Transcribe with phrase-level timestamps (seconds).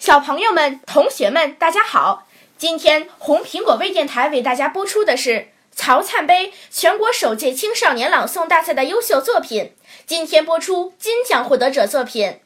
[0.00, 2.24] 小朋友们、同学们，大家好！
[2.56, 9.74] 今天红苹果微电台为大家播出的是曹灿杯全国首届青少年朗诵大赛的优秀作品。
[10.06, 12.40] 今天播出金奖获得者作品。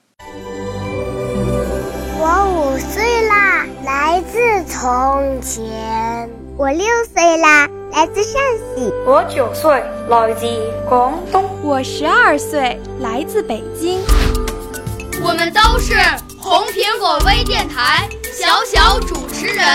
[2.18, 8.42] 我五岁啦，来自从前；我六岁啦，来自陕
[8.74, 10.44] 西；我九岁，来自
[10.88, 14.00] 广东；我十二岁，来自北京。
[15.22, 15.94] 我们都是
[16.54, 19.66] 红苹果微电台小小主持人。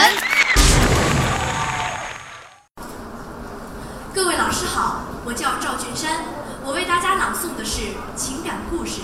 [4.15, 6.23] 各位老师好，我叫赵俊山，
[6.63, 7.81] 我为大家朗诵的是
[8.15, 9.01] 情感故事。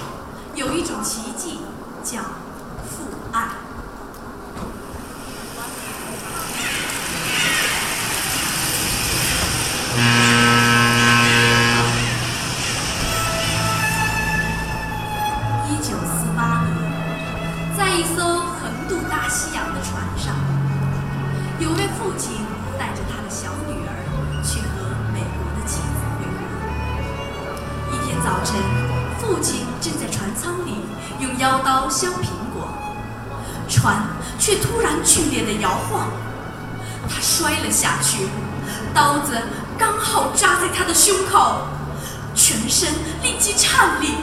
[0.54, 1.60] 有一种奇迹，
[2.02, 2.22] 叫
[2.88, 3.50] 父爱。
[21.58, 22.34] 有位父亲
[22.78, 23.92] 带着他的小女儿
[24.44, 27.96] 去和美国的妻子会合。
[27.96, 28.60] 一天早晨，
[29.18, 30.84] 父亲正在船舱里
[31.22, 32.68] 用腰刀削苹果，
[33.70, 33.96] 船
[34.38, 36.10] 却突然剧烈的摇晃，
[37.08, 38.28] 他摔了下去，
[38.94, 39.42] 刀子
[39.78, 41.62] 刚好扎在他的胸口，
[42.36, 42.90] 全身
[43.24, 44.16] 立即颤栗，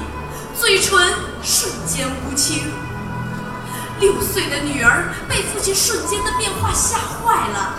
[0.55, 1.01] 嘴唇
[1.43, 2.65] 瞬间乌青。
[4.03, 7.75] 六岁的女儿被父亲瞬间的变化吓坏了，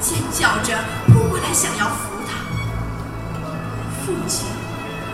[0.00, 2.42] 尖叫着扑过来想要扶他，
[4.02, 4.48] 父亲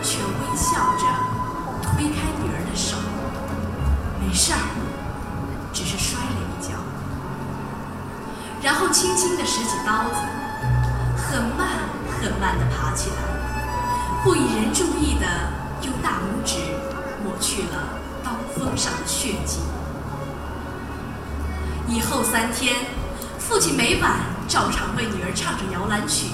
[0.01, 1.05] 却微笑着
[1.83, 2.97] 推开女儿的手，
[4.19, 4.57] 没事儿，
[5.71, 6.73] 只是摔了一跤，
[8.63, 10.15] 然后轻轻的拾起刀子，
[11.15, 11.67] 很慢
[12.19, 15.27] 很慢的爬起来，不引人注意的
[15.83, 16.55] 用大拇指
[17.23, 19.59] 抹去了刀锋上的血迹。
[21.89, 22.75] 以后三天，
[23.39, 24.11] 父亲每晚
[24.47, 26.27] 照常为女儿唱着摇篮曲，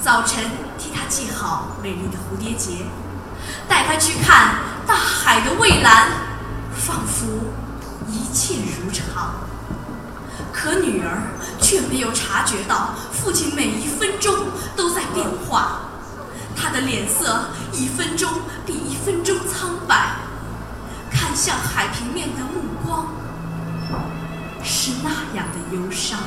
[0.00, 0.42] 早晨
[0.78, 2.86] 替她系好美丽的蝴蝶结，
[3.68, 4.56] 带她去看
[4.86, 6.08] 大海的蔚蓝，
[6.74, 7.26] 仿佛
[8.08, 9.34] 一切如常。
[10.54, 11.20] 可女儿
[11.60, 14.34] 却没有察觉到父亲每一分钟
[14.74, 15.80] 都在变化，
[16.56, 18.30] 他的脸色一分钟
[18.64, 20.16] 比一分钟苍白，
[21.10, 23.06] 看向海平面的目光。
[24.62, 26.18] 是那样的忧伤。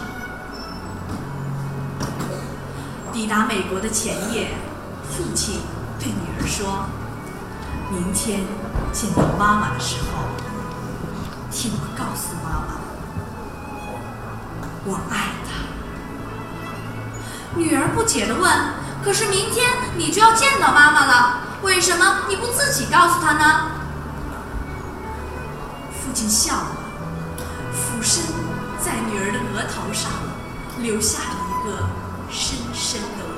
[3.14, 4.50] 抵达美国的前夜，
[5.10, 5.62] 父亲
[5.98, 6.86] 对女儿说
[7.90, 8.42] ：“明天
[8.92, 10.28] 见到妈妈的时候，
[11.50, 12.76] 替我告诉妈妈，
[14.84, 15.64] 我爱她。”
[17.56, 18.52] 女儿不解地问
[19.02, 19.66] ：“可是明天
[19.96, 23.72] 你就要见到妈妈了，为什么你不自己告诉她呢？”
[26.04, 26.85] 父亲笑了。
[27.76, 28.24] 俯身
[28.82, 30.10] 在女儿的额头上
[30.80, 31.88] 留下了一个
[32.32, 33.36] 深深的吻。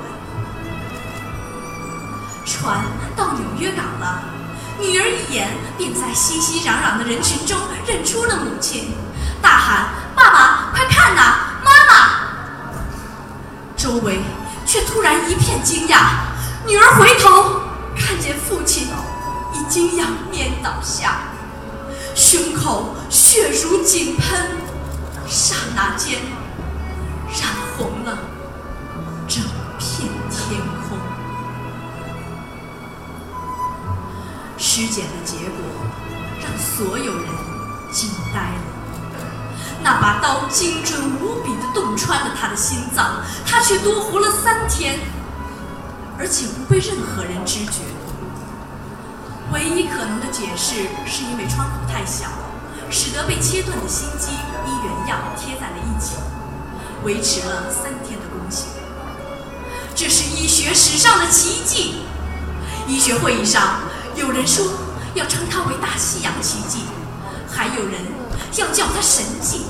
[2.45, 4.21] 船到纽约港了，
[4.79, 8.93] 女儿一眼便在熙熙攘攘的人群中认出了母亲，
[9.41, 11.21] 大喊：“爸爸，快看呐，
[11.63, 11.93] 妈妈！”
[13.75, 14.21] 周围
[14.65, 16.09] 却突然一片惊讶，
[16.65, 17.61] 女儿回头
[17.97, 18.87] 看见父亲
[19.53, 21.19] 已经仰面倒下。
[22.17, 24.57] 胸口血如井喷，
[25.27, 26.19] 刹那间
[27.29, 28.17] 染红了
[29.27, 29.43] 整
[29.77, 30.59] 片天
[30.89, 30.97] 空。
[34.57, 35.57] 尸检的结果
[36.41, 37.25] 让所有人
[37.91, 38.61] 惊呆了。
[39.83, 44.99] 那把刀精准无比地洞穿了他的心脏，他却多活了三天，
[46.17, 47.83] 而且不被任何人知觉。
[49.53, 52.27] 唯一可能的解释是因为窗口太小，
[52.89, 56.15] 使得被切断的心肌依原样贴在了一起，
[57.03, 58.65] 维持了三天的工期。
[59.95, 62.03] 这是医学史上的奇迹。
[62.87, 63.79] 医学会议上，
[64.15, 64.65] 有人说
[65.13, 66.83] 要称它为大西洋奇迹，
[67.49, 68.01] 还有人
[68.57, 69.65] 要叫它神迹。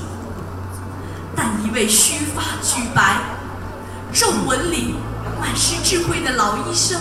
[1.36, 3.20] 但一位须发俱白、
[4.12, 4.96] 皱纹里
[5.40, 7.00] 满是智慧的老医生，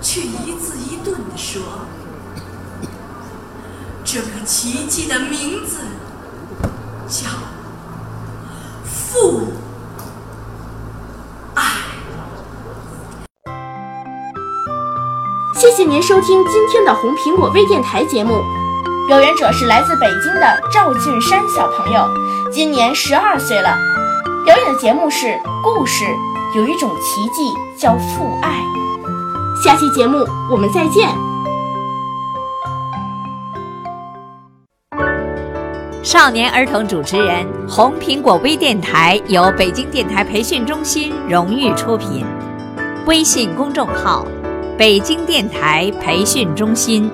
[0.00, 1.62] 却一字一顿地说
[4.04, 5.78] ：“这个奇迹的名字
[7.08, 7.28] 叫
[8.84, 9.48] 父
[11.54, 11.62] 爱。”
[15.54, 18.42] 谢谢您收听今天的红苹果微电台节目。
[19.08, 22.08] 表演者是来自北京的赵俊山小朋友，
[22.50, 23.78] 今年十二岁了。
[24.44, 26.04] 表演的节目是故事，
[26.56, 28.60] 有一种奇迹叫父爱。
[29.66, 31.08] 下期节目我们再见。
[36.04, 42.24] 少年儿童主持人，红苹果微电台由北京电台培训中心荣誉出品，
[43.08, 44.24] 微信公众号：
[44.78, 47.10] 北京电台培训中心。